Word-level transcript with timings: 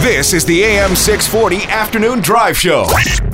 This 0.00 0.32
is 0.32 0.44
the 0.44 0.62
AM 0.62 0.94
640 0.94 1.70
Afternoon 1.72 2.20
Drive 2.20 2.56
Show. 2.56 2.86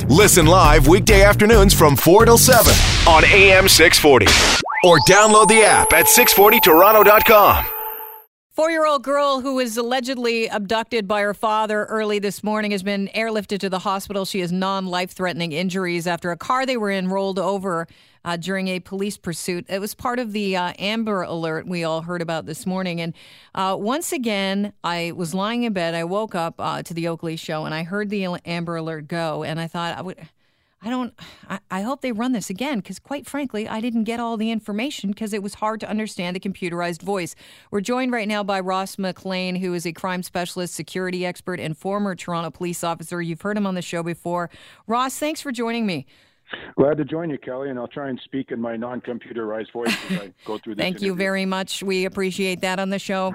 Listen 0.09 0.47
live 0.47 0.89
weekday 0.89 1.23
afternoons 1.23 1.75
from 1.75 1.95
4 1.95 2.25
till 2.25 2.39
7 2.39 2.73
on 3.07 3.23
AM 3.27 3.69
640. 3.69 4.25
Or 4.83 4.99
download 5.01 5.49
the 5.49 5.63
app 5.63 5.93
at 5.93 6.07
640toronto.com. 6.07 7.67
Four 8.55 8.71
year 8.71 8.87
old 8.87 9.03
girl 9.03 9.41
who 9.41 9.57
was 9.57 9.77
allegedly 9.77 10.47
abducted 10.47 11.09
by 11.09 11.23
her 11.23 11.35
father 11.35 11.87
early 11.87 12.21
this 12.21 12.45
morning 12.45 12.71
has 12.71 12.85
been 12.85 13.11
airlifted 13.13 13.59
to 13.59 13.69
the 13.69 13.81
hospital. 13.81 14.25
She 14.25 14.39
has 14.39 14.53
non 14.53 14.87
life 14.87 15.11
threatening 15.11 15.51
injuries 15.51 16.07
after 16.07 16.31
a 16.31 16.37
car 16.37 16.65
they 16.65 16.77
were 16.77 16.93
in 16.93 17.09
rolled 17.09 17.41
over 17.41 17.89
uh, 18.25 18.37
during 18.37 18.69
a 18.69 18.79
police 18.79 19.19
pursuit. 19.19 19.67
It 19.69 19.81
was 19.81 19.97
part 19.97 20.21
of 20.21 20.31
the 20.31 20.57
uh, 20.57 20.73
Amber 20.79 21.23
Alert 21.23 21.67
we 21.67 21.83
all 21.83 22.03
heard 22.03 22.23
about 22.23 22.47
this 22.47 22.65
morning. 22.65 23.01
And 23.01 23.13
uh, 23.57 23.77
once 23.77 24.13
again, 24.13 24.73
I 24.85 25.11
was 25.17 25.35
lying 25.35 25.65
in 25.65 25.73
bed. 25.73 25.97
I 25.97 26.05
woke 26.05 26.37
up 26.37 26.55
uh, 26.61 26.85
to 26.85 26.95
the 26.95 27.09
Oakley 27.09 27.35
show 27.35 27.65
and 27.65 27.75
I 27.75 27.83
heard 27.83 28.09
the 28.09 28.25
Amber 28.45 28.77
Alert 28.77 29.09
go. 29.09 29.43
And 29.43 29.59
I 29.59 29.67
thought, 29.67 29.99
I 29.99 30.03
would. 30.03 30.29
I 30.85 30.91
don't, 30.91 31.15
I, 31.49 31.59
I 31.71 31.81
hope 31.81 32.03
they 32.03 32.13
run 32.13 32.33
this 32.33 32.51
again 32.51 32.79
because, 32.79 32.99
quite 32.99 33.27
frankly, 33.27 33.67
I 33.67 33.81
didn't 33.81 34.05
get 34.05 34.21
all 34.21 34.37
the 34.37 34.51
information 34.51 35.11
because 35.11 35.33
it 35.33 35.43
was 35.43 35.55
hard 35.55 35.81
to 35.81 35.89
understand 35.89 36.37
the 36.37 36.41
computerized 36.41 37.01
voice. 37.01 37.35
We're 37.71 37.81
joined 37.81 38.13
right 38.13 38.29
now 38.29 38.45
by 38.45 38.61
Ross 38.61 38.99
McLean, 38.99 39.57
who 39.57 39.73
is 39.73 39.87
a 39.87 39.93
crime 39.93 40.23
specialist, 40.23 40.75
security 40.75 41.25
expert, 41.25 41.59
and 41.59 41.77
former 41.77 42.15
Toronto 42.15 42.51
police 42.51 42.85
officer. 42.85 43.23
You've 43.23 43.41
heard 43.41 43.57
him 43.57 43.67
on 43.67 43.75
the 43.75 43.83
show 43.83 44.03
before. 44.03 44.51
Ross, 44.87 45.19
thanks 45.19 45.41
for 45.41 45.51
joining 45.51 45.87
me. 45.87 46.07
Glad 46.77 46.99
to 46.99 47.05
join 47.05 47.31
you, 47.31 47.39
Kelly, 47.39 47.71
and 47.71 47.79
I'll 47.79 47.89
try 47.89 48.11
and 48.11 48.21
speak 48.23 48.51
in 48.51 48.61
my 48.61 48.77
non-computerized 48.77 49.73
voice 49.73 49.97
as 50.11 50.21
I 50.21 50.35
go 50.45 50.59
through 50.59 50.75
this. 50.75 50.83
Thank 50.83 50.97
interview. 50.97 51.13
you 51.13 51.15
very 51.17 51.47
much. 51.47 51.83
We 51.83 52.05
appreciate 52.05 52.61
that 52.61 52.79
on 52.79 52.91
the 52.91 52.99
show. 52.99 53.35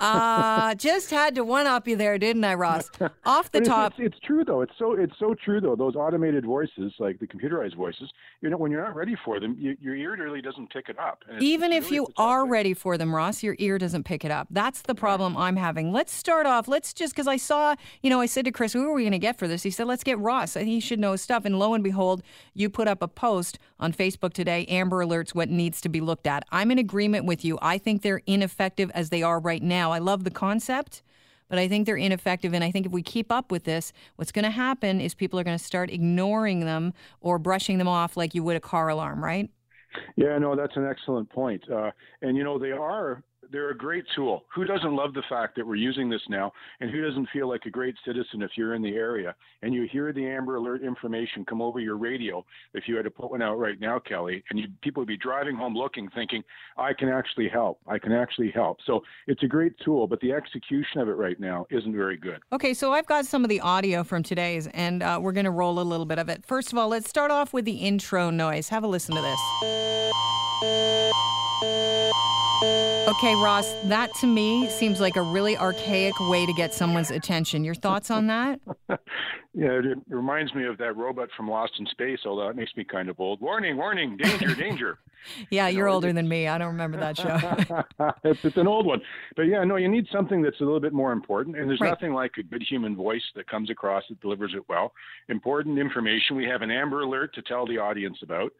Uh, 0.00 0.74
just 0.74 1.10
had 1.10 1.34
to 1.36 1.44
one 1.44 1.66
up 1.66 1.88
you 1.88 1.96
there, 1.96 2.18
didn't 2.18 2.44
I, 2.44 2.54
Ross? 2.54 2.90
Off 3.24 3.50
the 3.50 3.60
top. 3.60 3.94
it's, 3.98 4.14
it's 4.14 4.26
true 4.26 4.44
though. 4.44 4.60
It's 4.60 4.72
so 4.78 4.92
it's 4.92 5.14
so 5.18 5.34
true 5.34 5.60
though. 5.60 5.76
Those 5.76 5.96
automated 5.96 6.44
voices, 6.44 6.92
like 6.98 7.18
the 7.18 7.26
computerized 7.26 7.76
voices, 7.76 8.10
you 8.40 8.50
know, 8.50 8.56
when 8.56 8.70
you're 8.70 8.82
not 8.82 8.94
ready 8.94 9.16
for 9.24 9.40
them, 9.40 9.56
you, 9.58 9.76
your 9.80 9.96
ear 9.96 10.16
really 10.16 10.42
doesn't 10.42 10.70
pick 10.70 10.88
it 10.88 10.98
up. 10.98 11.22
Even 11.40 11.72
if 11.72 11.84
really 11.84 11.96
you 11.96 12.06
are 12.16 12.42
thing. 12.42 12.50
ready 12.50 12.74
for 12.74 12.98
them, 12.98 13.14
Ross, 13.14 13.42
your 13.42 13.56
ear 13.58 13.78
doesn't 13.78 14.04
pick 14.04 14.24
it 14.24 14.30
up. 14.30 14.48
That's 14.50 14.82
the 14.82 14.94
problem 14.94 15.36
I'm 15.36 15.56
having. 15.56 15.92
Let's 15.92 16.12
start 16.12 16.46
off. 16.46 16.68
Let's 16.68 16.92
just, 16.92 17.14
because 17.14 17.26
I 17.26 17.36
saw, 17.36 17.74
you 18.02 18.10
know, 18.10 18.20
I 18.20 18.26
said 18.26 18.44
to 18.46 18.52
Chris, 18.52 18.72
who 18.72 18.88
are 18.88 18.94
we 18.94 19.02
going 19.02 19.12
to 19.12 19.18
get 19.18 19.38
for 19.38 19.48
this? 19.48 19.62
He 19.62 19.70
said, 19.70 19.86
let's 19.86 20.04
get 20.04 20.18
Ross. 20.18 20.54
He 20.54 20.80
should 20.80 21.00
know 21.00 21.12
his 21.12 21.22
stuff. 21.22 21.44
And 21.44 21.58
lo 21.58 21.74
and 21.74 21.84
behold, 21.84 22.22
you 22.54 22.70
put 22.70 22.88
up 22.88 23.02
a 23.02 23.08
post 23.08 23.58
on 23.80 23.92
Facebook 23.92 24.32
today 24.32 24.64
Amber 24.66 25.04
Alerts, 25.04 25.34
what 25.34 25.48
needs 25.48 25.80
to 25.82 25.88
be 25.88 26.00
looked 26.00 26.26
at. 26.26 26.44
I'm 26.50 26.70
in 26.70 26.78
agreement 26.78 27.24
with 27.24 27.44
you. 27.44 27.58
I 27.62 27.78
think 27.78 28.02
they're 28.02 28.22
ineffective 28.26 28.90
as 28.94 29.10
they 29.10 29.22
are 29.22 29.40
right 29.40 29.62
now. 29.62 29.77
I 29.78 29.98
love 29.98 30.24
the 30.24 30.30
concept. 30.30 31.02
But 31.48 31.58
I 31.58 31.66
think 31.66 31.86
they're 31.86 31.96
ineffective. 31.96 32.52
And 32.52 32.62
I 32.62 32.70
think 32.70 32.86
if 32.86 32.92
we 32.92 33.02
keep 33.02 33.32
up 33.32 33.50
with 33.50 33.64
this, 33.64 33.92
what's 34.16 34.32
going 34.32 34.44
to 34.44 34.50
happen 34.50 35.00
is 35.00 35.14
people 35.14 35.40
are 35.40 35.44
going 35.44 35.56
to 35.56 35.64
start 35.64 35.90
ignoring 35.90 36.60
them 36.60 36.92
or 37.20 37.38
brushing 37.38 37.78
them 37.78 37.88
off 37.88 38.16
like 38.16 38.34
you 38.34 38.42
would 38.42 38.56
a 38.56 38.60
car 38.60 38.88
alarm, 38.88 39.24
right? 39.24 39.50
Yeah, 40.16 40.36
no, 40.38 40.54
that's 40.54 40.76
an 40.76 40.86
excellent 40.86 41.30
point. 41.30 41.64
Uh, 41.70 41.90
and 42.20 42.36
you 42.36 42.44
know, 42.44 42.58
they 42.58 42.72
are 42.72 43.22
they're 43.50 43.70
a 43.70 43.76
great 43.76 44.04
tool. 44.14 44.44
Who 44.54 44.64
doesn't 44.64 44.94
love 44.94 45.14
the 45.14 45.22
fact 45.28 45.56
that 45.56 45.66
we're 45.66 45.76
using 45.76 46.08
this 46.08 46.22
now, 46.28 46.52
and 46.80 46.90
who 46.90 47.00
doesn't 47.02 47.28
feel 47.32 47.48
like 47.48 47.66
a 47.66 47.70
great 47.70 47.94
citizen 48.04 48.42
if 48.42 48.50
you're 48.56 48.74
in 48.74 48.82
the 48.82 48.94
area 48.94 49.34
and 49.62 49.74
you 49.74 49.88
hear 49.90 50.12
the 50.12 50.26
Amber 50.26 50.56
Alert 50.56 50.82
information 50.82 51.44
come 51.44 51.60
over 51.60 51.80
your 51.80 51.96
radio? 51.96 52.44
If 52.74 52.84
you 52.86 52.96
had 52.96 53.04
to 53.04 53.10
put 53.10 53.30
one 53.30 53.42
out 53.42 53.58
right 53.58 53.80
now, 53.80 53.98
Kelly, 53.98 54.42
and 54.50 54.58
you, 54.58 54.66
people 54.82 55.00
would 55.00 55.08
be 55.08 55.16
driving 55.16 55.56
home 55.56 55.74
looking, 55.74 56.08
thinking, 56.10 56.42
"I 56.76 56.92
can 56.92 57.08
actually 57.08 57.48
help. 57.48 57.80
I 57.86 57.98
can 57.98 58.12
actually 58.12 58.50
help." 58.50 58.78
So 58.86 59.02
it's 59.26 59.42
a 59.42 59.48
great 59.48 59.72
tool, 59.84 60.06
but 60.06 60.20
the 60.20 60.32
execution 60.32 61.00
of 61.00 61.08
it 61.08 61.16
right 61.16 61.38
now 61.40 61.66
isn't 61.70 61.94
very 61.94 62.16
good. 62.16 62.40
Okay, 62.52 62.74
so 62.74 62.92
I've 62.92 63.06
got 63.06 63.26
some 63.26 63.44
of 63.44 63.50
the 63.50 63.60
audio 63.60 64.04
from 64.04 64.22
today's, 64.22 64.66
and 64.68 65.02
uh, 65.02 65.18
we're 65.20 65.32
going 65.32 65.44
to 65.44 65.50
roll 65.50 65.80
a 65.80 65.82
little 65.82 66.06
bit 66.06 66.18
of 66.18 66.28
it. 66.28 66.44
First 66.46 66.72
of 66.72 66.78
all, 66.78 66.88
let's 66.88 67.08
start 67.08 67.30
off 67.30 67.52
with 67.52 67.64
the 67.64 67.76
intro 67.76 68.30
noise. 68.30 68.68
Have 68.68 68.84
a 68.84 68.88
listen 68.88 69.14
to 69.14 69.22
this. 69.22 69.38
Okay, 73.08 73.34
Ross, 73.36 73.72
that 73.84 74.12
to 74.16 74.26
me 74.26 74.68
seems 74.68 75.00
like 75.00 75.16
a 75.16 75.22
really 75.22 75.56
archaic 75.56 76.12
way 76.28 76.44
to 76.44 76.52
get 76.52 76.74
someone's 76.74 77.10
attention. 77.10 77.64
Your 77.64 77.74
thoughts 77.74 78.10
on 78.10 78.26
that? 78.26 78.60
Yeah, 79.54 79.80
it, 79.82 79.98
reminds 80.08 80.54
me 80.54 80.66
of 80.66 80.78
that 80.78 80.96
robot 80.96 81.30
from 81.36 81.50
Lost 81.50 81.72
in 81.80 81.86
Space, 81.86 82.20
although 82.24 82.48
it 82.48 82.54
makes 82.54 82.76
me 82.76 82.84
kind 82.84 83.08
of 83.08 83.18
old. 83.18 83.40
Warning, 83.40 83.76
warning, 83.76 84.16
danger, 84.16 84.54
danger. 84.54 84.98
Yeah, 85.50 85.66
you're 85.66 85.88
know, 85.88 85.94
older 85.94 86.12
than 86.12 86.28
me. 86.28 86.46
I 86.46 86.58
don't 86.58 86.68
remember 86.68 86.96
that 86.98 87.16
show. 87.16 87.82
it's, 88.24 88.44
it's 88.44 88.56
an 88.56 88.68
old 88.68 88.86
one. 88.86 89.00
But 89.34 89.44
yeah, 89.44 89.64
no, 89.64 89.74
you 89.74 89.88
need 89.88 90.06
something 90.12 90.42
that's 90.42 90.60
a 90.60 90.62
little 90.62 90.78
bit 90.78 90.92
more 90.92 91.10
important. 91.10 91.56
And 91.56 91.68
there's 91.68 91.80
Right. 91.80 91.88
nothing 91.88 92.12
like 92.12 92.32
a 92.38 92.44
good 92.44 92.62
human 92.62 92.94
voice 92.94 93.24
that 93.34 93.48
comes 93.48 93.68
across 93.68 94.04
that 94.10 94.20
delivers 94.20 94.52
it 94.54 94.62
well. 94.68 94.92
Important 95.28 95.76
information. 95.76 96.36
We 96.36 96.44
have 96.44 96.62
an 96.62 96.70
Amber 96.70 97.00
Alert 97.00 97.34
to 97.34 97.42
tell 97.42 97.66
the 97.66 97.78
audience 97.78 98.18
about. 98.22 98.52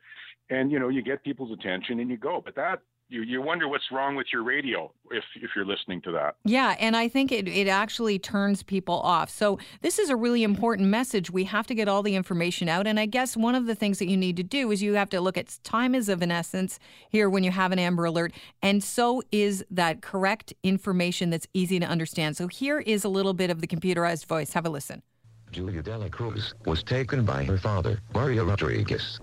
And, 0.50 0.72
you 0.72 0.81
know, 0.81 0.88
you 0.88 1.03
get 1.03 1.22
people's 1.22 1.53
attention 1.53 2.00
and 2.00 2.10
you 2.10 2.16
go. 2.16 2.42
But 2.44 2.56
that, 2.56 2.81
you, 3.08 3.22
you 3.22 3.41
wonder 3.41 3.69
what's 3.69 3.91
wrong 3.91 4.16
with 4.16 4.26
your 4.32 4.42
radio 4.42 4.92
if, 5.10 5.24
if 5.36 5.50
you're 5.56 5.64
listening 5.64 6.00
to 6.02 6.12
that. 6.12 6.36
Yeah, 6.44 6.76
and 6.78 6.96
I 6.96 7.08
think 7.08 7.32
it, 7.32 7.48
it 7.48 7.66
actually 7.66 8.19
turns 8.19 8.62
people 8.62 9.00
off. 9.00 9.30
So, 9.30 9.58
this 9.80 9.98
is 9.98 10.10
a 10.10 10.16
really 10.16 10.42
important 10.42 10.88
message. 10.88 11.30
We 11.30 11.44
have 11.44 11.66
to 11.69 11.74
get 11.74 11.88
all 11.88 12.02
the 12.02 12.14
information 12.14 12.69
out. 12.69 12.86
And 12.86 13.00
I 13.00 13.06
guess 13.06 13.36
one 13.36 13.54
of 13.54 13.66
the 13.66 13.74
things 13.74 13.98
that 13.98 14.08
you 14.08 14.16
need 14.16 14.36
to 14.36 14.42
do 14.42 14.70
is 14.70 14.82
you 14.82 14.94
have 14.94 15.10
to 15.10 15.20
look 15.20 15.38
at 15.38 15.58
time 15.64 15.94
is 15.94 16.08
of 16.08 16.22
an 16.22 16.30
essence 16.30 16.78
here 17.08 17.30
when 17.30 17.44
you 17.44 17.50
have 17.50 17.72
an 17.72 17.78
Amber 17.78 18.04
Alert. 18.04 18.32
And 18.62 18.84
so 18.84 19.22
is 19.32 19.64
that 19.70 20.02
correct 20.02 20.52
information 20.62 21.30
that's 21.30 21.46
easy 21.54 21.80
to 21.80 21.86
understand. 21.86 22.36
So, 22.36 22.46
here 22.46 22.78
is 22.80 23.04
a 23.04 23.08
little 23.08 23.34
bit 23.34 23.50
of 23.50 23.60
the 23.60 23.66
computerized 23.66 24.26
voice. 24.26 24.52
Have 24.52 24.66
a 24.66 24.70
listen. 24.70 25.02
Julia 25.50 25.82
Dela 25.82 26.10
Cruz 26.10 26.54
was 26.66 26.82
taken 26.82 27.25
by 27.25 27.42
her 27.44 27.56
father, 27.56 28.00
Mario 28.12 28.44
Rodriguez. 28.44 29.19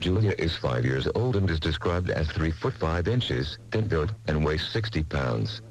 Julia 0.00 0.34
is 0.38 0.56
five 0.56 0.84
years 0.84 1.08
old 1.14 1.36
and 1.36 1.48
is 1.50 1.60
described 1.60 2.10
as 2.10 2.28
three 2.28 2.50
foot 2.50 2.74
five 2.74 3.08
inches, 3.08 3.58
thin 3.70 3.88
built, 3.88 4.12
and 4.26 4.44
weighs 4.44 4.66
60 4.68 5.02
pounds. 5.04 5.62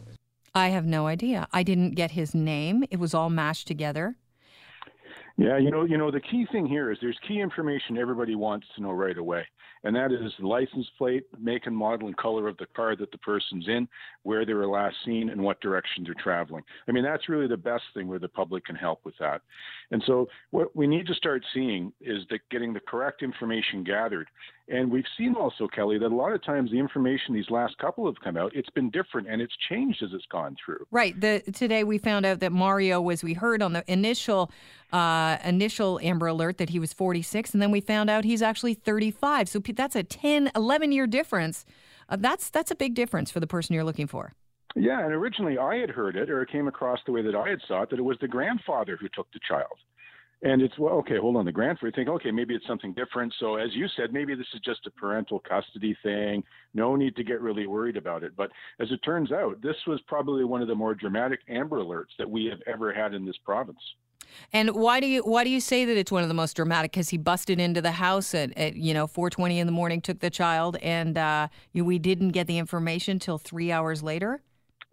I 0.53 0.69
have 0.69 0.85
no 0.85 1.05
idea. 1.07 1.47
I 1.51 1.63
didn't 1.63 1.91
get 1.91 2.11
his 2.11 2.33
name, 2.33 2.83
it 2.89 2.99
was 2.99 3.13
all 3.13 3.29
mashed 3.29 3.67
together. 3.67 4.15
Yeah, 5.37 5.57
you 5.57 5.69
know, 5.69 5.83
you 5.83 5.97
know, 5.97 6.11
the 6.11 6.21
key 6.21 6.47
thing 6.49 6.65
here 6.65 6.91
is 6.91 6.97
there's 7.01 7.17
key 7.27 7.41
information 7.41 7.97
everybody 7.97 8.35
wants 8.35 8.67
to 8.75 8.81
know 8.81 8.91
right 8.91 9.17
away, 9.17 9.45
and 9.83 9.93
that 9.93 10.13
is 10.13 10.31
the 10.39 10.47
license 10.47 10.87
plate, 10.97 11.25
make 11.37 11.67
and 11.67 11.75
model 11.75 12.07
and 12.07 12.15
color 12.15 12.47
of 12.47 12.55
the 12.55 12.67
car 12.73 12.95
that 12.95 13.11
the 13.11 13.17
person's 13.17 13.67
in, 13.67 13.85
where 14.23 14.45
they 14.45 14.53
were 14.53 14.65
last 14.65 14.95
seen, 15.03 15.29
and 15.29 15.41
what 15.41 15.59
direction 15.59 16.05
they're 16.05 16.13
traveling. 16.23 16.63
I 16.87 16.93
mean, 16.93 17.03
that's 17.03 17.27
really 17.27 17.47
the 17.47 17.57
best 17.57 17.83
thing 17.93 18.07
where 18.07 18.19
the 18.19 18.29
public 18.29 18.63
can 18.63 18.77
help 18.77 19.01
with 19.03 19.15
that. 19.19 19.41
And 19.91 20.01
so, 20.07 20.29
what 20.51 20.73
we 20.73 20.87
need 20.87 21.05
to 21.07 21.13
start 21.13 21.43
seeing 21.53 21.91
is 21.99 22.23
that 22.29 22.39
getting 22.49 22.71
the 22.71 22.79
correct 22.79 23.21
information 23.21 23.83
gathered. 23.83 24.29
And 24.67 24.91
we've 24.91 25.05
seen 25.15 25.35
also, 25.35 25.67
Kelly, 25.67 25.99
that 25.99 26.11
a 26.11 26.15
lot 26.15 26.31
of 26.31 26.43
times 26.43 26.71
the 26.71 26.79
information 26.79 27.35
these 27.35 27.49
last 27.51 27.77
couple 27.77 28.07
have 28.07 28.19
come 28.23 28.35
out, 28.35 28.55
it's 28.55 28.69
been 28.71 28.89
different 28.89 29.27
and 29.27 29.39
it's 29.39 29.53
changed 29.69 30.01
as 30.01 30.09
it's 30.11 30.25
gone 30.31 30.55
through. 30.63 30.87
Right. 30.89 31.19
The 31.19 31.43
today 31.53 31.83
we 31.83 31.99
found 31.99 32.25
out 32.25 32.39
that 32.39 32.51
Mario 32.51 32.99
was 32.99 33.23
we 33.23 33.33
heard 33.33 33.61
on 33.61 33.73
the 33.73 33.83
initial 33.87 34.51
uh, 34.91 35.37
initial 35.43 35.99
Amber 36.01 36.27
Alert 36.27 36.57
that 36.57 36.69
he 36.69 36.79
was 36.79 36.93
46, 36.93 37.53
and 37.53 37.61
then 37.61 37.69
we 37.69 37.79
found 37.79 38.09
out 38.09 38.23
he's 38.23 38.41
actually 38.41 38.73
35. 38.73 39.49
So 39.49 39.59
that's 39.59 39.95
a 39.95 40.03
10, 40.03 40.51
11 40.55 40.91
year 40.91 41.05
difference. 41.05 41.65
Uh, 42.09 42.17
that's 42.19 42.49
that's 42.49 42.71
a 42.71 42.75
big 42.75 42.95
difference 42.95 43.29
for 43.29 43.39
the 43.39 43.47
person 43.47 43.75
you're 43.75 43.83
looking 43.83 44.07
for. 44.07 44.33
Yeah, 44.75 45.03
and 45.03 45.13
originally 45.13 45.57
I 45.57 45.75
had 45.77 45.89
heard 45.91 46.15
it, 46.15 46.29
or 46.29 46.41
it 46.41 46.51
came 46.51 46.67
across 46.67 46.99
the 47.05 47.11
way 47.11 47.21
that 47.21 47.35
I 47.35 47.49
had 47.49 47.59
saw 47.67 47.83
it, 47.83 47.91
that 47.91 47.99
it 47.99 48.03
was 48.03 48.17
the 48.19 48.27
grandfather 48.27 48.97
who 48.99 49.07
took 49.09 49.31
the 49.31 49.39
child. 49.47 49.77
And 50.41 50.61
it's 50.61 50.77
well, 50.77 50.95
okay, 50.95 51.17
hold 51.17 51.37
on, 51.37 51.45
the 51.45 51.51
grandfather. 51.51 51.87
You 51.87 51.93
think, 51.93 52.09
okay, 52.09 52.31
maybe 52.31 52.53
it's 52.53 52.67
something 52.67 52.93
different. 52.93 53.33
So 53.39 53.55
as 53.55 53.69
you 53.73 53.87
said, 53.95 54.13
maybe 54.13 54.35
this 54.35 54.47
is 54.53 54.61
just 54.61 54.85
a 54.85 54.91
parental 54.91 55.39
custody 55.39 55.97
thing. 56.03 56.43
No 56.73 56.95
need 56.95 57.15
to 57.15 57.23
get 57.23 57.41
really 57.41 57.67
worried 57.67 57.97
about 57.97 58.23
it. 58.23 58.35
But 58.35 58.51
as 58.79 58.91
it 58.91 58.99
turns 59.03 59.31
out, 59.31 59.61
this 59.61 59.77
was 59.87 59.99
probably 60.07 60.43
one 60.43 60.61
of 60.61 60.67
the 60.67 60.75
more 60.75 60.93
dramatic 60.93 61.39
Amber 61.49 61.79
Alerts 61.79 62.15
that 62.19 62.29
we 62.29 62.45
have 62.45 62.59
ever 62.67 62.93
had 62.93 63.13
in 63.13 63.25
this 63.25 63.37
province. 63.43 63.79
And 64.53 64.75
why 64.75 64.99
do 64.99 65.07
you 65.07 65.21
why 65.21 65.43
do 65.43 65.49
you 65.49 65.59
say 65.59 65.85
that 65.85 65.97
it's 65.97 66.11
one 66.11 66.23
of 66.23 66.27
the 66.27 66.35
most 66.35 66.55
dramatic? 66.55 66.91
Because 66.91 67.09
he 67.09 67.17
busted 67.17 67.59
into 67.59 67.81
the 67.81 67.91
house 67.91 68.33
at, 68.33 68.57
at 68.57 68.75
you 68.75 68.93
know 68.93 69.07
4:20 69.07 69.57
in 69.57 69.67
the 69.67 69.73
morning, 69.73 70.01
took 70.01 70.19
the 70.19 70.29
child, 70.29 70.77
and 70.81 71.17
uh, 71.17 71.47
we 71.73 71.99
didn't 71.99 72.29
get 72.29 72.47
the 72.47 72.57
information 72.57 73.19
till 73.19 73.37
three 73.37 73.71
hours 73.71 74.03
later. 74.03 74.41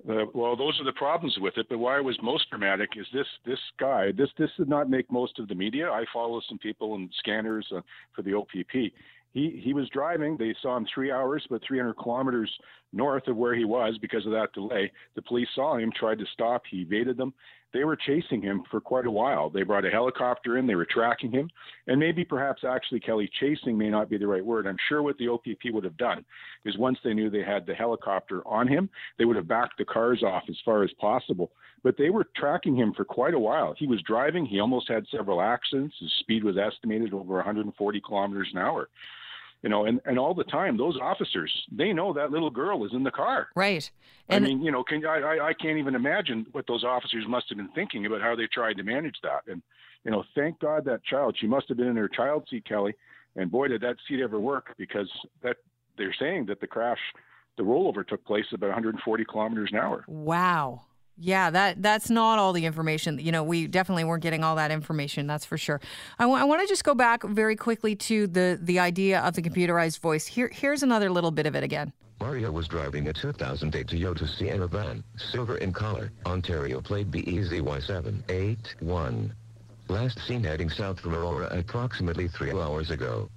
Uh, 0.08 0.25
well, 0.34 0.56
those 0.56 0.78
are 0.81 0.84
the 0.84 0.93
problems 0.93 1.37
with 1.40 1.56
it. 1.56 1.66
But 1.69 1.78
why 1.78 1.99
it 1.99 2.04
was 2.04 2.19
most 2.22 2.50
dramatic 2.50 2.90
is 2.96 3.06
this: 3.12 3.26
this 3.44 3.58
guy. 3.78 4.12
This 4.12 4.31
this 4.38 4.50
did 4.58 4.69
not 4.69 4.90
make 4.90 5.10
most 5.10 5.38
of 5.38 5.49
the 5.49 5.54
media. 5.54 5.90
I 5.90 6.04
follow 6.12 6.40
some 6.49 6.58
people 6.58 6.94
and 6.94 7.08
scanners 7.19 7.66
uh, 7.75 7.81
for 8.14 8.22
the 8.22 8.34
OPP. 8.34 8.93
He 9.32 9.60
he 9.62 9.72
was 9.72 9.88
driving. 9.90 10.37
They 10.37 10.54
saw 10.60 10.76
him 10.76 10.87
three 10.93 11.10
hours, 11.10 11.46
but 11.49 11.62
300 11.66 11.94
kilometers 11.94 12.50
north 12.92 13.26
of 13.28 13.36
where 13.36 13.54
he 13.54 13.64
was 13.64 13.96
because 13.98 14.26
of 14.26 14.32
that 14.32 14.52
delay. 14.52 14.90
The 15.14 15.22
police 15.22 15.48
saw 15.54 15.76
him, 15.76 15.92
tried 15.92 16.18
to 16.18 16.26
stop. 16.32 16.62
He 16.70 16.82
evaded 16.82 17.16
them. 17.16 17.32
they 17.72 17.84
were 17.84 17.96
chasing 17.96 18.42
him 18.42 18.62
for 18.70 18.80
quite 18.80 19.06
a 19.06 19.10
while. 19.10 19.48
They 19.48 19.62
brought 19.62 19.86
a 19.86 19.90
helicopter 19.90 20.58
in, 20.58 20.66
they 20.66 20.74
were 20.74 20.86
tracking 20.86 21.32
him, 21.32 21.48
and 21.86 21.98
maybe 21.98 22.22
perhaps 22.22 22.64
actually 22.68 23.00
Kelly 23.00 23.30
chasing 23.40 23.78
may 23.78 23.88
not 23.88 24.10
be 24.10 24.18
the 24.18 24.26
right 24.26 24.44
word. 24.44 24.66
I'm 24.66 24.76
sure 24.88 25.02
what 25.02 25.16
the 25.16 25.28
OPP 25.28 25.72
would 25.72 25.84
have 25.84 25.96
done 25.96 26.24
is 26.66 26.76
once 26.76 26.98
they 27.02 27.14
knew 27.14 27.30
they 27.30 27.42
had 27.42 27.64
the 27.64 27.74
helicopter 27.74 28.46
on 28.46 28.68
him, 28.68 28.90
they 29.18 29.24
would 29.24 29.36
have 29.36 29.48
backed 29.48 29.78
the 29.78 29.86
cars 29.86 30.22
off 30.22 30.42
as 30.50 30.56
far 30.64 30.82
as 30.84 30.90
possible. 31.00 31.50
But 31.82 31.96
they 31.96 32.10
were 32.10 32.28
tracking 32.36 32.76
him 32.76 32.92
for 32.94 33.04
quite 33.04 33.34
a 33.34 33.38
while. 33.38 33.74
He 33.76 33.86
was 33.86 34.02
driving, 34.02 34.44
he 34.44 34.60
almost 34.60 34.88
had 34.88 35.06
several 35.10 35.40
accidents. 35.40 35.96
His 35.98 36.12
speed 36.20 36.44
was 36.44 36.58
estimated 36.58 37.14
over 37.14 37.36
140 37.36 38.00
kilometers 38.02 38.48
an 38.52 38.58
hour 38.58 38.88
you 39.62 39.69
know, 39.69 39.85
and, 39.85 40.00
and 40.05 40.19
all 40.19 40.35
the 40.35 40.44
time, 40.44 40.76
those 40.76 40.99
officers, 41.00 41.53
they 41.70 41.93
know 41.93 42.12
that 42.12 42.31
little 42.31 42.50
girl 42.50 42.85
is 42.85 42.93
in 42.93 43.05
the 43.05 43.11
car. 43.11 43.49
Right. 43.55 43.88
And 44.29 44.44
I 44.44 44.49
mean, 44.49 44.62
you 44.62 44.73
know, 44.73 44.82
can 44.82 45.06
I, 45.06 45.20
I, 45.20 45.49
I 45.49 45.53
can't 45.55 45.79
even 45.79 45.94
imagine 45.94 46.47
what 46.53 46.67
those 46.67 46.85
officers 46.85 47.25
must 47.29 47.49
have 47.49 47.59
been 47.59 47.70
thinking 47.75 48.06
about 48.06 48.20
how 48.20 48.35
they 48.35 48.49
tried 48.53 48.76
to 48.79 48.82
manage 48.82 49.17
that. 49.23 49.43
And, 49.47 49.62
you 50.05 50.11
know, 50.11 50.25
thank 50.35 50.59
God 50.59 50.85
that 50.87 51.05
child, 51.05 51.37
she 51.41 51.47
must 51.47 51.69
have 51.69 51.76
been 51.76 51.88
in 51.88 51.97
her 51.97 52.09
child 52.09 52.47
seat, 52.50 52.64
Kelly. 52.64 52.94
And 53.37 53.50
boy, 53.50 53.69
did 53.69 53.81
that 53.82 53.97
seat 54.09 54.20
ever 54.20 54.41
work 54.41 54.75
because 54.76 55.09
that 55.43 55.56
they're 55.97 56.14
saying 56.19 56.47
that 56.47 56.61
the 56.61 56.67
crash, 56.67 56.99
the 57.56 57.62
rollover 57.62 58.06
took 58.06 58.25
place 58.25 58.47
about 58.53 58.69
140 58.69 59.25
kilometers 59.25 59.70
an 59.73 59.79
hour. 59.79 60.05
Wow. 60.09 60.82
Yeah, 61.19 61.50
that 61.50 61.82
that's 61.82 62.09
not 62.11 62.38
all 62.38 62.53
the 62.53 62.64
information. 62.64 63.19
You 63.19 63.32
know, 63.32 63.43
we 63.43 63.67
definitely 63.67 64.05
weren't 64.05 64.23
getting 64.23 64.43
all 64.43 64.56
that 64.56 64.70
information. 64.70 65.26
That's 65.26 65.44
for 65.44 65.59
sure. 65.59 65.81
I, 66.19 66.25
w- 66.25 66.41
I 66.41 66.44
want 66.44 66.62
to 66.62 66.67
just 66.67 66.85
go 66.85 66.94
back 66.94 67.23
very 67.23 67.56
quickly 67.56 67.94
to 67.97 68.26
the 68.26 68.59
the 68.61 68.79
idea 68.79 69.20
of 69.20 69.35
the 69.35 69.43
computerized 69.43 70.00
voice. 70.00 70.26
Here, 70.26 70.50
here's 70.53 70.82
another 70.82 71.11
little 71.11 71.31
bit 71.31 71.47
of 71.47 71.55
it 71.55 71.62
again. 71.62 71.93
Mario 72.20 72.50
was 72.53 72.69
driving 72.69 73.09
a 73.09 73.12
2008 73.12 73.87
Toyota 73.88 74.38
Sienna 74.38 74.69
van, 74.69 75.03
silver 75.17 75.59
in 75.59 75.73
color, 75.73 76.11
Ontario 76.25 76.81
plate 76.81 77.11
BEZ781. 77.11 79.31
Last 79.88 80.20
seen 80.26 80.44
heading 80.44 80.70
south 80.70 81.00
from 81.00 81.14
Aurora 81.14 81.49
approximately 81.50 82.29
three 82.29 82.53
hours 82.53 82.91
ago. 82.91 83.29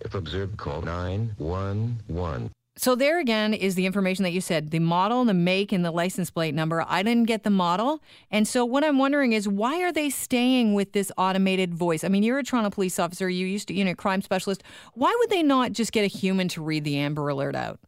If 0.00 0.14
observed, 0.14 0.56
call 0.56 0.82
911. 0.82 2.50
So 2.82 2.94
there 2.94 3.18
again 3.18 3.52
is 3.52 3.74
the 3.74 3.84
information 3.84 4.22
that 4.22 4.30
you 4.30 4.40
said, 4.40 4.70
the 4.70 4.78
model, 4.78 5.22
the 5.26 5.34
make, 5.34 5.70
and 5.70 5.84
the 5.84 5.90
license 5.90 6.30
plate 6.30 6.54
number. 6.54 6.82
I 6.88 7.02
didn't 7.02 7.26
get 7.26 7.42
the 7.42 7.50
model. 7.50 8.02
And 8.30 8.48
so 8.48 8.64
what 8.64 8.82
I'm 8.82 8.96
wondering 8.96 9.34
is 9.34 9.46
why 9.46 9.82
are 9.82 9.92
they 9.92 10.08
staying 10.08 10.72
with 10.72 10.92
this 10.92 11.12
automated 11.18 11.74
voice? 11.74 12.04
I 12.04 12.08
mean, 12.08 12.22
you're 12.22 12.38
a 12.38 12.42
Toronto 12.42 12.70
police 12.70 12.98
officer, 12.98 13.28
you 13.28 13.46
used 13.46 13.68
to, 13.68 13.74
you 13.74 13.84
know, 13.84 13.94
crime 13.94 14.22
specialist. 14.22 14.62
Why 14.94 15.14
would 15.18 15.28
they 15.28 15.42
not 15.42 15.72
just 15.72 15.92
get 15.92 16.04
a 16.04 16.06
human 16.06 16.48
to 16.48 16.62
read 16.62 16.84
the 16.84 16.96
Amber 16.96 17.28
Alert 17.28 17.54
out? 17.54 17.80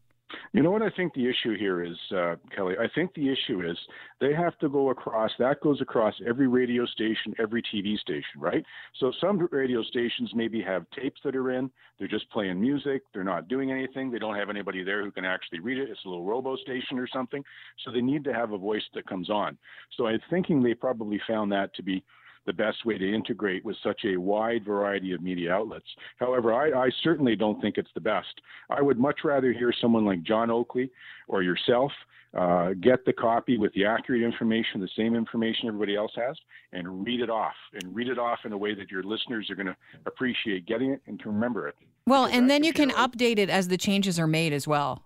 You 0.52 0.62
know 0.62 0.70
what 0.70 0.82
I 0.82 0.90
think 0.90 1.14
the 1.14 1.28
issue 1.28 1.56
here 1.58 1.84
is, 1.84 1.96
uh, 2.14 2.36
Kelly? 2.54 2.74
I 2.80 2.88
think 2.94 3.14
the 3.14 3.30
issue 3.30 3.62
is 3.68 3.76
they 4.20 4.32
have 4.32 4.58
to 4.58 4.68
go 4.68 4.90
across, 4.90 5.30
that 5.38 5.60
goes 5.60 5.80
across 5.80 6.14
every 6.26 6.46
radio 6.46 6.86
station, 6.86 7.34
every 7.38 7.62
TV 7.62 7.98
station, 7.98 8.38
right? 8.38 8.64
So 8.98 9.12
some 9.20 9.48
radio 9.50 9.82
stations 9.82 10.30
maybe 10.34 10.62
have 10.62 10.86
tapes 10.90 11.20
that 11.24 11.36
are 11.36 11.52
in, 11.52 11.70
they're 11.98 12.08
just 12.08 12.30
playing 12.30 12.60
music, 12.60 13.02
they're 13.12 13.24
not 13.24 13.48
doing 13.48 13.70
anything, 13.70 14.10
they 14.10 14.18
don't 14.18 14.36
have 14.36 14.50
anybody 14.50 14.82
there 14.82 15.04
who 15.04 15.10
can 15.10 15.24
actually 15.24 15.60
read 15.60 15.78
it. 15.78 15.88
It's 15.90 16.04
a 16.04 16.08
little 16.08 16.24
robo 16.24 16.56
station 16.56 16.98
or 16.98 17.08
something. 17.08 17.42
So 17.84 17.90
they 17.90 18.00
need 18.00 18.24
to 18.24 18.34
have 18.34 18.52
a 18.52 18.58
voice 18.58 18.84
that 18.94 19.06
comes 19.06 19.30
on. 19.30 19.58
So 19.96 20.06
I'm 20.06 20.20
thinking 20.30 20.62
they 20.62 20.74
probably 20.74 21.20
found 21.26 21.52
that 21.52 21.74
to 21.74 21.82
be 21.82 22.04
the 22.46 22.52
best 22.52 22.84
way 22.84 22.98
to 22.98 23.14
integrate 23.14 23.64
with 23.64 23.76
such 23.82 24.04
a 24.04 24.16
wide 24.16 24.64
variety 24.64 25.12
of 25.12 25.22
media 25.22 25.52
outlets. 25.52 25.86
However, 26.18 26.52
I, 26.52 26.86
I, 26.86 26.90
certainly 27.02 27.36
don't 27.36 27.60
think 27.60 27.78
it's 27.78 27.90
the 27.94 28.00
best. 28.00 28.40
I 28.70 28.82
would 28.82 28.98
much 28.98 29.20
rather 29.24 29.52
hear 29.52 29.72
someone 29.80 30.04
like 30.04 30.22
John 30.22 30.50
Oakley 30.50 30.90
or 31.28 31.42
yourself 31.42 31.92
uh, 32.36 32.70
get 32.80 33.04
the 33.04 33.12
copy 33.12 33.58
with 33.58 33.72
the 33.74 33.84
accurate 33.84 34.22
information, 34.22 34.80
the 34.80 34.88
same 34.96 35.14
information 35.14 35.68
everybody 35.68 35.96
else 35.96 36.12
has, 36.16 36.36
and 36.72 37.04
read 37.04 37.20
it 37.20 37.30
off, 37.30 37.54
and 37.74 37.94
read 37.94 38.08
it 38.08 38.18
off 38.18 38.40
in 38.44 38.52
a 38.52 38.58
way 38.58 38.74
that 38.74 38.90
your 38.90 39.02
listeners 39.02 39.50
are 39.50 39.54
going 39.54 39.66
to 39.66 39.76
appreciate 40.06 40.66
getting 40.66 40.90
it 40.90 41.02
and 41.06 41.20
to 41.20 41.28
remember 41.28 41.68
it. 41.68 41.76
Well, 42.06 42.24
because 42.24 42.38
and 42.38 42.50
then 42.50 42.64
you 42.64 42.72
can 42.72 42.90
update 42.90 43.38
it 43.38 43.50
as 43.50 43.68
the 43.68 43.76
changes 43.76 44.18
are 44.18 44.26
made 44.26 44.52
as 44.52 44.66
well. 44.66 45.04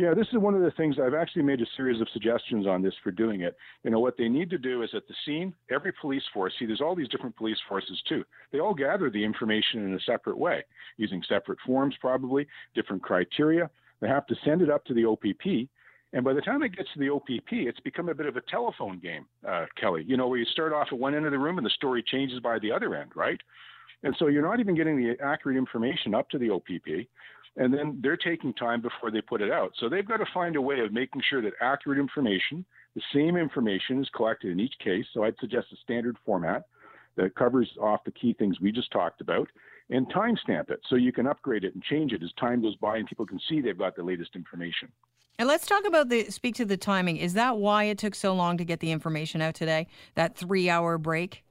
Yeah, 0.00 0.14
this 0.14 0.28
is 0.32 0.38
one 0.38 0.54
of 0.54 0.62
the 0.62 0.70
things 0.70 0.96
I've 0.98 1.12
actually 1.12 1.42
made 1.42 1.60
a 1.60 1.66
series 1.76 2.00
of 2.00 2.08
suggestions 2.14 2.66
on 2.66 2.80
this 2.80 2.94
for 3.04 3.10
doing 3.10 3.42
it. 3.42 3.54
You 3.84 3.90
know, 3.90 4.00
what 4.00 4.16
they 4.16 4.30
need 4.30 4.48
to 4.48 4.56
do 4.56 4.82
is 4.82 4.88
at 4.94 5.06
the 5.06 5.14
scene, 5.26 5.52
every 5.70 5.92
police 6.00 6.22
force, 6.32 6.54
see, 6.58 6.64
there's 6.64 6.80
all 6.80 6.96
these 6.96 7.10
different 7.10 7.36
police 7.36 7.58
forces 7.68 8.00
too. 8.08 8.24
They 8.50 8.60
all 8.60 8.72
gather 8.72 9.10
the 9.10 9.22
information 9.22 9.84
in 9.84 9.92
a 9.92 10.00
separate 10.00 10.38
way, 10.38 10.64
using 10.96 11.22
separate 11.28 11.58
forms, 11.66 11.94
probably, 12.00 12.46
different 12.74 13.02
criteria. 13.02 13.68
They 14.00 14.08
have 14.08 14.26
to 14.28 14.36
send 14.42 14.62
it 14.62 14.70
up 14.70 14.86
to 14.86 14.94
the 14.94 15.04
OPP. 15.04 15.68
And 16.14 16.24
by 16.24 16.32
the 16.32 16.40
time 16.40 16.62
it 16.62 16.74
gets 16.74 16.88
to 16.94 16.98
the 16.98 17.10
OPP, 17.10 17.52
it's 17.52 17.80
become 17.80 18.08
a 18.08 18.14
bit 18.14 18.24
of 18.24 18.38
a 18.38 18.42
telephone 18.50 19.00
game, 19.00 19.26
uh, 19.46 19.66
Kelly, 19.78 20.02
you 20.08 20.16
know, 20.16 20.28
where 20.28 20.38
you 20.38 20.46
start 20.46 20.72
off 20.72 20.88
at 20.90 20.98
one 20.98 21.14
end 21.14 21.26
of 21.26 21.32
the 21.32 21.38
room 21.38 21.58
and 21.58 21.66
the 21.66 21.70
story 21.76 22.02
changes 22.02 22.40
by 22.40 22.58
the 22.60 22.72
other 22.72 22.94
end, 22.94 23.10
right? 23.14 23.40
And 24.02 24.16
so 24.18 24.28
you're 24.28 24.48
not 24.48 24.60
even 24.60 24.74
getting 24.74 24.96
the 24.96 25.22
accurate 25.22 25.58
information 25.58 26.14
up 26.14 26.30
to 26.30 26.38
the 26.38 26.48
OPP 26.48 27.06
and 27.56 27.74
then 27.74 27.98
they're 28.02 28.16
taking 28.16 28.54
time 28.54 28.80
before 28.80 29.10
they 29.10 29.20
put 29.20 29.42
it 29.42 29.50
out. 29.50 29.72
So 29.78 29.88
they've 29.88 30.06
got 30.06 30.18
to 30.18 30.26
find 30.32 30.56
a 30.56 30.62
way 30.62 30.80
of 30.80 30.92
making 30.92 31.22
sure 31.28 31.42
that 31.42 31.52
accurate 31.60 31.98
information, 31.98 32.64
the 32.94 33.02
same 33.12 33.36
information, 33.36 34.00
is 34.00 34.08
collected 34.14 34.52
in 34.52 34.60
each 34.60 34.74
case. 34.82 35.06
So 35.12 35.24
I'd 35.24 35.38
suggest 35.40 35.66
a 35.72 35.76
standard 35.82 36.16
format 36.24 36.64
that 37.16 37.34
covers 37.34 37.68
off 37.80 38.04
the 38.04 38.12
key 38.12 38.34
things 38.34 38.60
we 38.60 38.72
just 38.72 38.90
talked 38.92 39.20
about 39.20 39.48
and 39.90 40.08
timestamp 40.12 40.70
it 40.70 40.80
so 40.88 40.94
you 40.94 41.12
can 41.12 41.26
upgrade 41.26 41.64
it 41.64 41.74
and 41.74 41.82
change 41.82 42.12
it 42.12 42.22
as 42.22 42.32
time 42.38 42.62
goes 42.62 42.76
by 42.76 42.96
and 42.96 43.08
people 43.08 43.26
can 43.26 43.40
see 43.48 43.60
they've 43.60 43.76
got 43.76 43.96
the 43.96 44.02
latest 44.02 44.36
information. 44.36 44.88
And 45.38 45.48
let's 45.48 45.66
talk 45.66 45.84
about 45.86 46.08
the 46.08 46.30
speak 46.30 46.54
to 46.56 46.64
the 46.64 46.76
timing. 46.76 47.16
Is 47.16 47.34
that 47.34 47.56
why 47.56 47.84
it 47.84 47.98
took 47.98 48.14
so 48.14 48.34
long 48.34 48.58
to 48.58 48.64
get 48.64 48.80
the 48.80 48.92
information 48.92 49.42
out 49.42 49.54
today? 49.54 49.86
That 50.14 50.36
three 50.36 50.70
hour 50.70 50.98
break? 50.98 51.42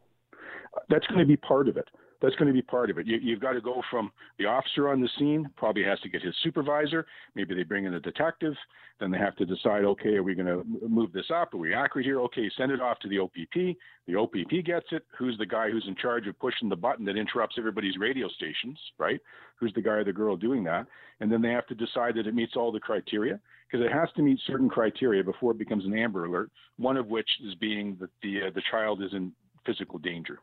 That's 0.89 1.05
going 1.07 1.19
to 1.19 1.25
be 1.25 1.37
part 1.37 1.67
of 1.67 1.75
it 1.75 1.89
that's 2.21 2.35
going 2.35 2.47
to 2.47 2.53
be 2.53 2.61
part 2.61 2.89
of 2.89 2.97
it. 2.97 3.07
You, 3.07 3.33
have 3.33 3.41
got 3.41 3.53
to 3.53 3.61
go 3.61 3.81
from 3.89 4.11
the 4.37 4.45
officer 4.45 4.89
on 4.89 5.01
the 5.01 5.09
scene, 5.17 5.49
probably 5.55 5.83
has 5.83 5.99
to 6.01 6.09
get 6.09 6.21
his 6.21 6.35
supervisor. 6.43 7.05
Maybe 7.35 7.55
they 7.55 7.63
bring 7.63 7.85
in 7.85 7.93
a 7.93 7.99
detective. 7.99 8.53
Then 8.99 9.11
they 9.11 9.17
have 9.17 9.35
to 9.37 9.45
decide, 9.45 9.85
okay, 9.85 10.15
are 10.15 10.23
we 10.23 10.35
going 10.35 10.47
to 10.47 10.65
move 10.87 11.13
this 11.13 11.31
up? 11.33 11.53
Are 11.53 11.57
we 11.57 11.73
accurate 11.73 12.05
here? 12.05 12.19
Okay, 12.21 12.49
send 12.57 12.71
it 12.71 12.81
off 12.81 12.99
to 12.99 13.07
the 13.07 13.19
OPP. 13.19 13.77
The 14.07 14.15
OPP 14.15 14.65
gets 14.65 14.87
it. 14.91 15.03
Who's 15.17 15.37
the 15.37 15.45
guy 15.45 15.69
who's 15.69 15.85
in 15.87 15.95
charge 15.95 16.27
of 16.27 16.37
pushing 16.39 16.67
the 16.67 16.75
button 16.75 17.05
that 17.05 17.15
interrupts 17.15 17.55
everybody's 17.57 17.97
radio 17.97 18.27
stations, 18.27 18.77
right? 18.97 19.19
Who's 19.57 19.73
the 19.73 19.81
guy 19.81 19.91
or 19.93 20.03
the 20.03 20.11
girl 20.11 20.35
doing 20.35 20.63
that? 20.65 20.87
And 21.21 21.31
then 21.31 21.41
they 21.41 21.51
have 21.51 21.67
to 21.67 21.75
decide 21.75 22.15
that 22.15 22.27
it 22.27 22.35
meets 22.35 22.57
all 22.57 22.71
the 22.71 22.79
criteria 22.79 23.39
because 23.69 23.85
it 23.85 23.93
has 23.93 24.09
to 24.17 24.21
meet 24.21 24.39
certain 24.45 24.69
criteria 24.69 25.23
before 25.23 25.51
it 25.51 25.57
becomes 25.57 25.85
an 25.85 25.97
Amber 25.97 26.25
Alert. 26.25 26.51
One 26.77 26.97
of 26.97 27.07
which 27.07 27.29
is 27.47 27.55
being 27.55 27.95
that 28.01 28.09
the 28.21 28.47
uh, 28.47 28.51
the 28.53 28.63
child 28.69 29.01
is 29.01 29.13
in 29.13 29.31
physical 29.65 29.99
danger. 29.99 30.39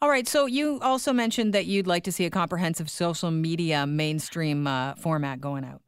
All 0.00 0.08
right. 0.08 0.26
So 0.26 0.46
you 0.46 0.80
also 0.80 1.12
mentioned 1.12 1.54
that 1.54 1.66
you'd 1.66 1.86
like 1.86 2.04
to 2.04 2.12
see 2.12 2.24
a 2.24 2.30
comprehensive 2.30 2.90
social 2.90 3.30
media 3.30 3.86
mainstream 3.86 4.66
uh, 4.66 4.94
format 4.94 5.40
going 5.40 5.64
out. 5.64 5.82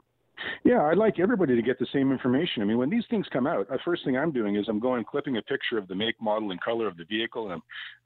Yeah, 0.62 0.82
I'd 0.82 0.98
like 0.98 1.18
everybody 1.18 1.56
to 1.56 1.62
get 1.62 1.78
the 1.78 1.86
same 1.92 2.12
information. 2.12 2.62
I 2.62 2.64
mean, 2.64 2.78
when 2.78 2.90
these 2.90 3.04
things 3.08 3.26
come 3.32 3.46
out, 3.46 3.68
the 3.68 3.78
first 3.84 4.04
thing 4.04 4.16
I'm 4.16 4.32
doing 4.32 4.56
is 4.56 4.66
I'm 4.68 4.80
going 4.80 5.04
clipping 5.04 5.36
a 5.36 5.42
picture 5.42 5.78
of 5.78 5.88
the 5.88 5.94
make, 5.94 6.20
model, 6.20 6.50
and 6.50 6.60
color 6.60 6.86
of 6.86 6.96
the 6.96 7.04
vehicle, 7.04 7.44
and 7.44 7.54
I'm, 7.54 7.62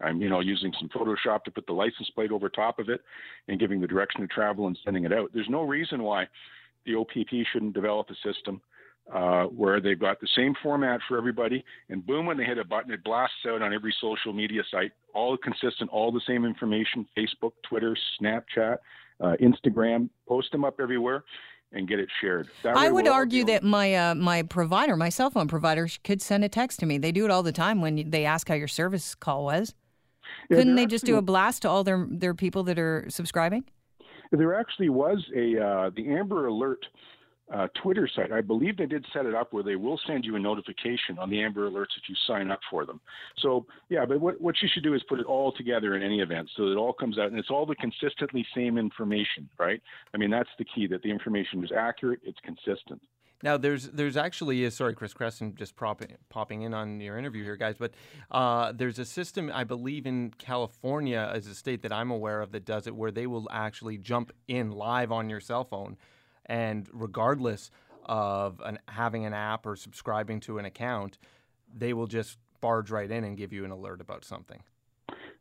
I'm, 0.06 0.22
you 0.22 0.28
know, 0.28 0.40
using 0.40 0.72
some 0.78 0.88
Photoshop 0.88 1.44
to 1.44 1.50
put 1.50 1.66
the 1.66 1.72
license 1.72 2.10
plate 2.14 2.30
over 2.30 2.48
top 2.48 2.78
of 2.78 2.88
it, 2.88 3.00
and 3.48 3.58
giving 3.58 3.80
the 3.80 3.86
direction 3.86 4.22
of 4.22 4.30
travel 4.30 4.66
and 4.66 4.78
sending 4.84 5.04
it 5.04 5.12
out. 5.12 5.30
There's 5.32 5.48
no 5.48 5.62
reason 5.62 6.02
why 6.02 6.26
the 6.86 6.94
OPP 6.94 7.46
shouldn't 7.52 7.74
develop 7.74 8.08
a 8.10 8.32
system 8.32 8.60
uh, 9.12 9.44
where 9.44 9.80
they've 9.80 9.98
got 9.98 10.20
the 10.20 10.28
same 10.36 10.54
format 10.62 11.00
for 11.08 11.16
everybody, 11.16 11.64
and 11.88 12.04
boom, 12.06 12.26
when 12.26 12.36
they 12.36 12.44
hit 12.44 12.58
a 12.58 12.64
button, 12.64 12.90
it 12.92 13.02
blasts 13.04 13.36
out 13.46 13.62
on 13.62 13.72
every 13.72 13.94
social 14.00 14.32
media 14.32 14.62
site, 14.70 14.92
all 15.14 15.36
consistent, 15.36 15.90
all 15.90 16.12
the 16.12 16.20
same 16.26 16.44
information 16.44 17.06
Facebook, 17.16 17.52
Twitter, 17.68 17.96
Snapchat, 18.20 18.78
uh, 19.20 19.34
Instagram, 19.40 20.08
post 20.26 20.52
them 20.52 20.64
up 20.64 20.80
everywhere. 20.80 21.24
And 21.70 21.86
get 21.86 21.98
it 21.98 22.08
shared. 22.22 22.48
That 22.62 22.78
I 22.78 22.88
would 22.88 23.04
we'll 23.04 23.12
argue 23.12 23.44
that 23.44 23.62
my 23.62 23.94
uh, 23.94 24.14
my 24.14 24.42
provider, 24.42 24.96
my 24.96 25.10
cell 25.10 25.28
phone 25.28 25.48
provider, 25.48 25.86
could 26.02 26.22
send 26.22 26.42
a 26.42 26.48
text 26.48 26.80
to 26.80 26.86
me. 26.86 26.96
They 26.96 27.12
do 27.12 27.26
it 27.26 27.30
all 27.30 27.42
the 27.42 27.52
time 27.52 27.82
when 27.82 28.08
they 28.08 28.24
ask 28.24 28.48
how 28.48 28.54
your 28.54 28.68
service 28.68 29.14
call 29.14 29.44
was. 29.44 29.74
Yeah, 30.48 30.56
Couldn't 30.56 30.76
they 30.76 30.86
just 30.86 31.04
do 31.04 31.16
a 31.16 31.20
blast 31.22 31.60
to 31.62 31.68
all 31.68 31.84
their 31.84 32.06
their 32.10 32.32
people 32.32 32.62
that 32.62 32.78
are 32.78 33.04
subscribing? 33.10 33.64
There 34.32 34.58
actually 34.58 34.88
was 34.88 35.22
a 35.36 35.62
uh, 35.62 35.90
the 35.94 36.08
Amber 36.08 36.46
Alert 36.46 36.86
uh, 37.52 37.68
Twitter 37.82 38.08
site. 38.14 38.32
I 38.32 38.40
believe 38.40 38.76
they 38.76 38.86
did 38.86 39.04
set 39.12 39.26
it 39.26 39.34
up 39.34 39.52
where 39.52 39.62
they 39.62 39.76
will 39.76 39.98
send 40.06 40.24
you 40.24 40.36
a 40.36 40.38
notification 40.38 41.18
on 41.18 41.30
the 41.30 41.42
Amber 41.42 41.70
Alerts 41.70 41.96
if 41.96 42.08
you 42.08 42.14
sign 42.26 42.50
up 42.50 42.60
for 42.70 42.84
them. 42.84 43.00
So, 43.38 43.66
yeah, 43.88 44.04
but 44.04 44.20
what, 44.20 44.40
what 44.40 44.54
you 44.60 44.68
should 44.72 44.82
do 44.82 44.94
is 44.94 45.02
put 45.08 45.20
it 45.20 45.26
all 45.26 45.52
together 45.52 45.96
in 45.96 46.02
any 46.02 46.20
event 46.20 46.50
so 46.56 46.66
that 46.66 46.72
it 46.72 46.76
all 46.76 46.92
comes 46.92 47.18
out 47.18 47.30
and 47.30 47.38
it's 47.38 47.50
all 47.50 47.66
the 47.66 47.76
consistently 47.76 48.46
same 48.54 48.76
information, 48.78 49.48
right? 49.58 49.80
I 50.14 50.18
mean, 50.18 50.30
that's 50.30 50.50
the 50.58 50.64
key 50.64 50.86
that 50.88 51.02
the 51.02 51.10
information 51.10 51.64
is 51.64 51.70
accurate, 51.76 52.20
it's 52.22 52.38
consistent. 52.44 53.00
Now, 53.40 53.56
there's 53.56 53.88
there's 53.90 54.16
actually 54.16 54.64
a, 54.64 54.70
sorry, 54.72 54.94
Chris 54.94 55.14
Creston, 55.14 55.54
just 55.54 55.76
popping 55.76 56.16
popping 56.28 56.62
in 56.62 56.74
on 56.74 57.00
your 57.00 57.16
interview 57.16 57.44
here, 57.44 57.54
guys. 57.54 57.76
But 57.78 57.92
uh, 58.32 58.72
there's 58.72 58.98
a 58.98 59.04
system 59.04 59.48
I 59.54 59.62
believe 59.62 60.06
in 60.06 60.32
California, 60.38 61.30
as 61.32 61.46
a 61.46 61.54
state 61.54 61.82
that 61.82 61.92
I'm 61.92 62.10
aware 62.10 62.40
of, 62.40 62.50
that 62.50 62.64
does 62.64 62.88
it, 62.88 62.96
where 62.96 63.12
they 63.12 63.28
will 63.28 63.46
actually 63.52 63.96
jump 63.96 64.32
in 64.48 64.72
live 64.72 65.12
on 65.12 65.30
your 65.30 65.38
cell 65.38 65.62
phone 65.62 65.96
and 66.48 66.88
regardless 66.92 67.70
of 68.04 68.60
an, 68.64 68.78
having 68.88 69.26
an 69.26 69.34
app 69.34 69.66
or 69.66 69.76
subscribing 69.76 70.40
to 70.40 70.58
an 70.58 70.64
account, 70.64 71.18
they 71.74 71.92
will 71.92 72.06
just 72.06 72.38
barge 72.60 72.90
right 72.90 73.10
in 73.10 73.24
and 73.24 73.36
give 73.36 73.52
you 73.52 73.64
an 73.64 73.70
alert 73.70 74.00
about 74.00 74.24
something. 74.24 74.62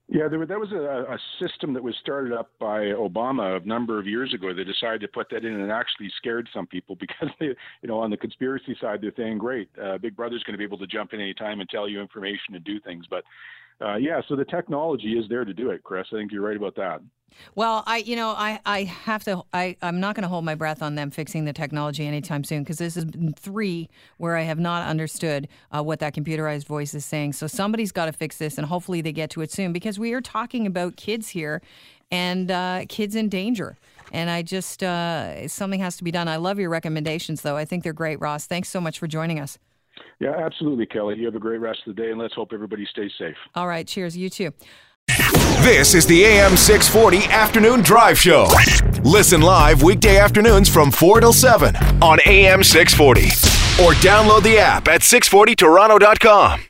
Yeah, 0.09 0.29
there, 0.29 0.45
that 0.45 0.59
was 0.59 0.71
a, 0.71 1.13
a, 1.13 1.17
system 1.37 1.73
that 1.73 1.83
was 1.83 1.93
started 1.99 2.31
up 2.31 2.49
by 2.59 2.79
Obama 2.79 3.61
a 3.61 3.67
number 3.67 3.99
of 3.99 4.07
years 4.07 4.33
ago. 4.33 4.53
They 4.53 4.63
decided 4.63 5.01
to 5.01 5.09
put 5.09 5.29
that 5.31 5.43
in, 5.43 5.59
and 5.59 5.69
actually 5.69 6.09
scared 6.15 6.47
some 6.53 6.65
people 6.65 6.95
because 6.99 7.27
they, 7.41 7.47
you 7.47 7.89
know, 7.89 7.99
on 7.99 8.09
the 8.09 8.15
conspiracy 8.15 8.77
side, 8.79 8.99
they're 9.01 9.11
saying, 9.17 9.37
"Great, 9.37 9.69
uh, 9.81 9.97
Big 9.97 10.15
Brother's 10.15 10.43
going 10.43 10.53
to 10.53 10.57
be 10.57 10.63
able 10.63 10.77
to 10.77 10.87
jump 10.87 11.11
in 11.11 11.19
any 11.19 11.33
time 11.33 11.59
and 11.59 11.69
tell 11.69 11.89
you 11.89 11.99
information 11.99 12.55
and 12.55 12.63
do 12.63 12.79
things." 12.79 13.05
But 13.09 13.25
uh, 13.81 13.95
yeah, 13.95 14.21
so 14.27 14.35
the 14.35 14.45
technology 14.45 15.13
is 15.13 15.25
there 15.29 15.45
to 15.45 15.53
do 15.53 15.69
it, 15.69 15.83
Chris. 15.83 16.07
I 16.11 16.17
think 16.17 16.31
you're 16.31 16.41
right 16.41 16.57
about 16.57 16.75
that. 16.75 17.01
Well, 17.55 17.83
I, 17.85 17.97
you 17.97 18.15
know, 18.15 18.29
I, 18.29 18.59
I 18.65 18.83
have 18.85 19.23
to, 19.25 19.43
I, 19.53 19.75
I'm 19.81 19.99
not 19.99 20.15
going 20.15 20.23
to 20.23 20.29
hold 20.29 20.45
my 20.45 20.55
breath 20.55 20.81
on 20.81 20.95
them 20.95 21.11
fixing 21.11 21.45
the 21.45 21.53
technology 21.53 22.07
anytime 22.07 22.43
soon 22.43 22.63
because 22.63 22.77
this 22.77 22.97
is 22.97 23.05
three 23.35 23.89
where 24.17 24.35
I 24.35 24.41
have 24.43 24.59
not 24.59 24.87
understood 24.87 25.47
uh, 25.71 25.83
what 25.83 25.99
that 25.99 26.15
computerized 26.15 26.65
voice 26.65 26.93
is 26.93 27.05
saying. 27.05 27.33
So 27.33 27.45
somebody's 27.45 27.91
got 27.91 28.05
to 28.05 28.13
fix 28.13 28.37
this, 28.37 28.57
and 28.57 28.65
hopefully 28.65 29.01
they 29.01 29.11
get 29.11 29.29
to 29.31 29.41
it 29.41 29.51
soon 29.51 29.73
because 29.73 29.99
we 29.99 30.13
are 30.13 30.21
talking 30.21 30.65
about 30.65 30.95
kids 30.95 31.29
here 31.29 31.61
and 32.09 32.49
uh, 32.49 32.85
kids 32.87 33.15
in 33.15 33.29
danger. 33.29 33.77
And 34.11 34.29
I 34.29 34.41
just, 34.41 34.81
uh, 34.81 35.47
something 35.49 35.81
has 35.81 35.97
to 35.97 36.03
be 36.03 36.11
done. 36.11 36.27
I 36.27 36.37
love 36.37 36.59
your 36.59 36.69
recommendations, 36.69 37.41
though. 37.41 37.57
I 37.57 37.65
think 37.65 37.83
they're 37.83 37.93
great, 37.93 38.19
Ross. 38.21 38.47
Thanks 38.47 38.69
so 38.69 38.79
much 38.79 38.97
for 38.97 39.07
joining 39.07 39.39
us. 39.39 39.59
Yeah, 40.19 40.35
absolutely, 40.37 40.85
Kelly. 40.85 41.15
You 41.17 41.25
have 41.25 41.35
a 41.35 41.39
great 41.39 41.59
rest 41.59 41.79
of 41.85 41.95
the 41.95 42.01
day, 42.01 42.09
and 42.09 42.19
let's 42.19 42.33
hope 42.33 42.49
everybody 42.53 42.85
stays 42.85 43.11
safe. 43.17 43.35
All 43.55 43.67
right. 43.67 43.87
Cheers. 43.87 44.17
You 44.17 44.29
too. 44.29 44.51
This 45.61 45.95
is 45.95 46.05
the 46.05 46.23
AM 46.23 46.55
640 46.57 47.31
Afternoon 47.31 47.81
Drive 47.81 48.17
Show. 48.17 48.47
Listen 49.03 49.41
live 49.41 49.81
weekday 49.81 50.17
afternoons 50.17 50.69
from 50.69 50.91
4 50.91 51.21
till 51.21 51.33
7 51.33 51.75
on 52.01 52.19
AM 52.25 52.63
640. 52.63 53.27
Or 53.83 53.93
download 54.01 54.43
the 54.43 54.57
app 54.57 54.87
at 54.87 55.01
640toronto.com. 55.01 56.61